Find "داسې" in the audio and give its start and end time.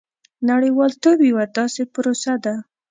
1.57-1.83